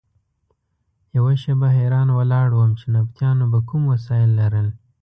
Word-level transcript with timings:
یوه 1.15 1.33
شېبه 1.41 1.67
حیران 1.77 2.07
ولاړ 2.13 2.49
وم 2.53 2.71
چې 2.79 2.85
نبطیانو 2.95 3.45
به 3.51 3.59
کوم 3.67 3.81
وسایل 3.91 4.31
لرل. 4.39 4.67